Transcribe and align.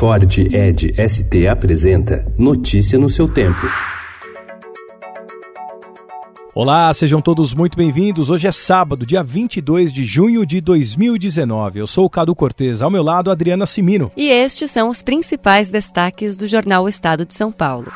Ford 0.00 0.38
Ed 0.38 0.94
ST 0.96 1.46
apresenta 1.46 2.24
Notícia 2.38 2.98
no 2.98 3.10
seu 3.10 3.28
tempo. 3.28 3.60
Olá, 6.54 6.92
sejam 6.94 7.20
todos 7.20 7.52
muito 7.52 7.76
bem-vindos. 7.76 8.30
Hoje 8.30 8.48
é 8.48 8.52
sábado, 8.52 9.04
dia 9.04 9.22
22 9.22 9.92
de 9.92 10.02
junho 10.02 10.46
de 10.46 10.58
2019. 10.62 11.80
Eu 11.80 11.86
sou 11.86 12.06
o 12.06 12.10
Cadu 12.10 12.34
Cortez, 12.34 12.80
ao 12.80 12.90
meu 12.90 13.02
lado, 13.02 13.30
Adriana 13.30 13.66
Simino. 13.66 14.10
E 14.16 14.30
estes 14.30 14.70
são 14.70 14.88
os 14.88 15.02
principais 15.02 15.68
destaques 15.68 16.34
do 16.34 16.46
jornal 16.46 16.88
Estado 16.88 17.26
de 17.26 17.34
São 17.34 17.52
Paulo. 17.52 17.92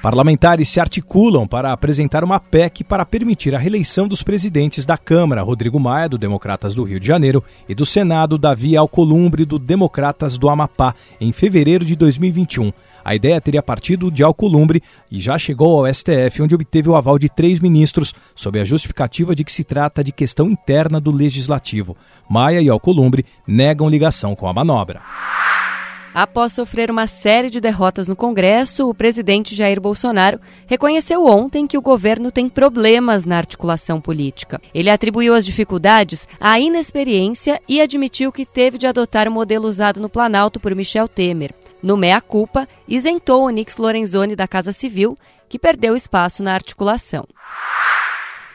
Parlamentares 0.00 0.68
se 0.68 0.78
articulam 0.78 1.46
para 1.46 1.72
apresentar 1.72 2.22
uma 2.22 2.38
PEC 2.38 2.84
para 2.84 3.04
permitir 3.04 3.52
a 3.52 3.58
reeleição 3.58 4.06
dos 4.06 4.22
presidentes 4.22 4.86
da 4.86 4.96
Câmara, 4.96 5.42
Rodrigo 5.42 5.80
Maia, 5.80 6.08
do 6.08 6.16
Democratas 6.16 6.72
do 6.72 6.84
Rio 6.84 7.00
de 7.00 7.06
Janeiro, 7.06 7.42
e 7.68 7.74
do 7.74 7.84
Senado, 7.84 8.38
Davi 8.38 8.76
Alcolumbre, 8.76 9.44
do 9.44 9.58
Democratas 9.58 10.38
do 10.38 10.48
Amapá, 10.48 10.94
em 11.20 11.32
fevereiro 11.32 11.84
de 11.84 11.96
2021. 11.96 12.72
A 13.04 13.16
ideia 13.16 13.40
teria 13.40 13.62
partido 13.62 14.08
de 14.08 14.22
Alcolumbre 14.22 14.82
e 15.10 15.18
já 15.18 15.36
chegou 15.36 15.84
ao 15.84 15.92
STF, 15.92 16.42
onde 16.42 16.54
obteve 16.54 16.88
o 16.88 16.94
aval 16.94 17.18
de 17.18 17.28
três 17.28 17.58
ministros, 17.58 18.14
sob 18.36 18.60
a 18.60 18.64
justificativa 18.64 19.34
de 19.34 19.42
que 19.42 19.50
se 19.50 19.64
trata 19.64 20.04
de 20.04 20.12
questão 20.12 20.48
interna 20.48 21.00
do 21.00 21.10
Legislativo. 21.10 21.96
Maia 22.30 22.60
e 22.60 22.68
Alcolumbre 22.68 23.26
negam 23.44 23.88
ligação 23.88 24.36
com 24.36 24.46
a 24.46 24.52
manobra. 24.52 25.00
Após 26.14 26.52
sofrer 26.52 26.90
uma 26.90 27.06
série 27.06 27.50
de 27.50 27.60
derrotas 27.60 28.08
no 28.08 28.16
Congresso, 28.16 28.88
o 28.88 28.94
presidente 28.94 29.54
Jair 29.54 29.80
Bolsonaro 29.80 30.40
reconheceu 30.66 31.26
ontem 31.26 31.66
que 31.66 31.76
o 31.76 31.82
governo 31.82 32.32
tem 32.32 32.48
problemas 32.48 33.24
na 33.24 33.36
articulação 33.36 34.00
política. 34.00 34.60
Ele 34.72 34.90
atribuiu 34.90 35.34
as 35.34 35.44
dificuldades 35.44 36.26
à 36.40 36.58
inexperiência 36.58 37.60
e 37.68 37.80
admitiu 37.80 38.32
que 38.32 38.46
teve 38.46 38.78
de 38.78 38.86
adotar 38.86 39.28
o 39.28 39.32
modelo 39.32 39.68
usado 39.68 40.00
no 40.00 40.08
Planalto 40.08 40.58
por 40.58 40.74
Michel 40.74 41.06
Temer. 41.06 41.54
No 41.82 41.96
meia-culpa, 41.96 42.66
isentou 42.88 43.44
o 43.44 43.50
Nix 43.50 43.76
Lorenzoni 43.76 44.34
da 44.34 44.48
Casa 44.48 44.72
Civil, 44.72 45.16
que 45.48 45.58
perdeu 45.58 45.94
espaço 45.94 46.42
na 46.42 46.54
articulação. 46.54 47.24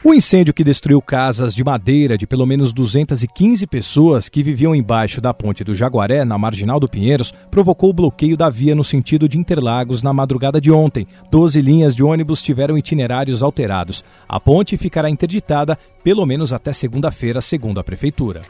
O 0.06 0.12
incêndio 0.12 0.52
que 0.52 0.62
destruiu 0.62 1.00
casas 1.00 1.54
de 1.54 1.64
madeira 1.64 2.18
de 2.18 2.26
pelo 2.26 2.44
menos 2.44 2.74
215 2.74 3.66
pessoas 3.66 4.28
que 4.28 4.42
viviam 4.42 4.74
embaixo 4.74 5.18
da 5.18 5.32
ponte 5.32 5.64
do 5.64 5.72
Jaguaré, 5.72 6.26
na 6.26 6.36
marginal 6.36 6.78
do 6.78 6.86
Pinheiros, 6.86 7.32
provocou 7.50 7.88
o 7.88 7.94
bloqueio 7.94 8.36
da 8.36 8.50
via 8.50 8.74
no 8.74 8.84
sentido 8.84 9.26
de 9.26 9.38
Interlagos 9.38 10.02
na 10.02 10.12
madrugada 10.12 10.60
de 10.60 10.70
ontem. 10.70 11.06
Doze 11.30 11.58
linhas 11.62 11.96
de 11.96 12.04
ônibus 12.04 12.42
tiveram 12.42 12.76
itinerários 12.76 13.42
alterados. 13.42 14.04
A 14.28 14.38
ponte 14.38 14.76
ficará 14.76 15.08
interditada 15.08 15.78
pelo 16.02 16.26
menos 16.26 16.52
até 16.52 16.70
segunda-feira, 16.74 17.40
segundo 17.40 17.80
a 17.80 17.84
Prefeitura. 17.84 18.42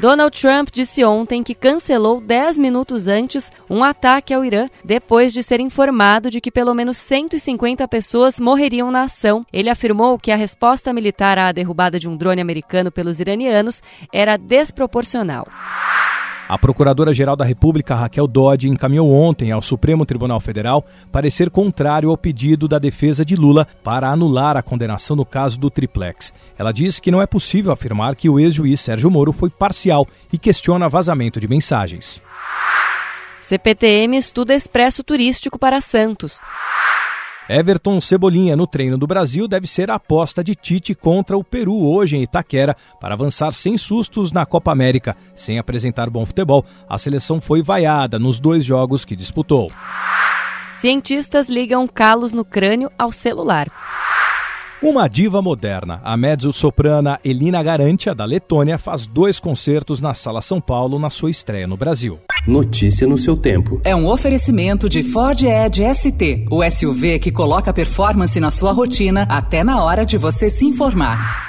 Donald 0.00 0.40
Trump 0.40 0.68
disse 0.72 1.04
ontem 1.04 1.42
que 1.42 1.56
cancelou 1.56 2.20
10 2.20 2.56
minutos 2.56 3.08
antes 3.08 3.50
um 3.68 3.82
ataque 3.82 4.32
ao 4.32 4.44
Irã, 4.44 4.68
depois 4.84 5.32
de 5.32 5.42
ser 5.42 5.58
informado 5.58 6.30
de 6.30 6.40
que 6.40 6.52
pelo 6.52 6.72
menos 6.72 6.96
150 6.98 7.86
pessoas 7.88 8.38
morreriam 8.38 8.92
na 8.92 9.02
ação. 9.02 9.44
Ele 9.52 9.68
afirmou 9.68 10.16
que 10.16 10.30
a 10.30 10.36
resposta 10.36 10.92
militar 10.92 11.36
à 11.36 11.50
derrubada 11.50 11.98
de 11.98 12.08
um 12.08 12.16
drone 12.16 12.40
americano 12.40 12.92
pelos 12.92 13.18
iranianos 13.18 13.82
era 14.12 14.36
desproporcional. 14.36 15.48
A 16.48 16.56
Procuradora-Geral 16.56 17.36
da 17.36 17.44
República, 17.44 17.94
Raquel 17.94 18.26
Dodge, 18.26 18.70
encaminhou 18.70 19.12
ontem 19.12 19.52
ao 19.52 19.60
Supremo 19.60 20.06
Tribunal 20.06 20.40
Federal 20.40 20.82
parecer 21.12 21.50
contrário 21.50 22.08
ao 22.08 22.16
pedido 22.16 22.66
da 22.66 22.78
defesa 22.78 23.22
de 23.22 23.36
Lula 23.36 23.66
para 23.84 24.08
anular 24.08 24.56
a 24.56 24.62
condenação 24.62 25.14
no 25.14 25.26
caso 25.26 25.58
do 25.58 25.68
triplex. 25.68 26.32
Ela 26.56 26.72
diz 26.72 26.98
que 26.98 27.10
não 27.10 27.20
é 27.20 27.26
possível 27.26 27.70
afirmar 27.70 28.16
que 28.16 28.30
o 28.30 28.40
ex-juiz 28.40 28.80
Sérgio 28.80 29.10
Moro 29.10 29.30
foi 29.30 29.50
parcial 29.50 30.06
e 30.32 30.38
questiona 30.38 30.88
vazamento 30.88 31.38
de 31.38 31.46
mensagens. 31.46 32.22
CPTM 33.42 34.16
estuda 34.16 34.54
expresso 34.54 35.04
turístico 35.04 35.58
para 35.58 35.82
Santos. 35.82 36.40
Everton 37.48 37.98
Cebolinha 38.00 38.54
no 38.54 38.66
treino 38.66 38.98
do 38.98 39.06
Brasil 39.06 39.48
deve 39.48 39.66
ser 39.66 39.90
a 39.90 39.94
aposta 39.94 40.44
de 40.44 40.54
Tite 40.54 40.94
contra 40.94 41.36
o 41.36 41.42
Peru 41.42 41.82
hoje 41.82 42.16
em 42.16 42.22
Itaquera 42.22 42.76
para 43.00 43.14
avançar 43.14 43.52
sem 43.52 43.78
sustos 43.78 44.30
na 44.30 44.44
Copa 44.44 44.70
América. 44.70 45.16
Sem 45.34 45.58
apresentar 45.58 46.10
bom 46.10 46.26
futebol, 46.26 46.64
a 46.86 46.98
seleção 46.98 47.40
foi 47.40 47.62
vaiada 47.62 48.18
nos 48.18 48.38
dois 48.38 48.64
jogos 48.64 49.04
que 49.04 49.16
disputou. 49.16 49.70
Cientistas 50.74 51.48
ligam 51.48 51.88
calos 51.88 52.32
no 52.34 52.44
crânio 52.44 52.90
ao 52.98 53.10
celular. 53.10 53.68
Uma 54.80 55.08
diva 55.08 55.42
moderna, 55.42 56.00
a 56.04 56.16
mezzo-soprana 56.16 57.18
Elina 57.24 57.60
Garantia, 57.64 58.14
da 58.14 58.24
Letônia, 58.24 58.78
faz 58.78 59.08
dois 59.08 59.40
concertos 59.40 60.00
na 60.00 60.14
Sala 60.14 60.40
São 60.40 60.60
Paulo 60.60 61.00
na 61.00 61.10
sua 61.10 61.32
estreia 61.32 61.66
no 61.66 61.76
Brasil. 61.76 62.16
Notícia 62.46 63.04
no 63.04 63.18
seu 63.18 63.36
tempo. 63.36 63.80
É 63.82 63.94
um 63.96 64.06
oferecimento 64.06 64.88
de 64.88 65.02
Ford 65.02 65.42
Edge 65.42 65.82
ST, 65.92 66.46
o 66.48 66.62
SUV 66.70 67.18
que 67.18 67.32
coloca 67.32 67.72
performance 67.72 68.38
na 68.38 68.52
sua 68.52 68.70
rotina 68.70 69.26
até 69.28 69.64
na 69.64 69.82
hora 69.82 70.06
de 70.06 70.16
você 70.16 70.48
se 70.48 70.64
informar. 70.64 71.47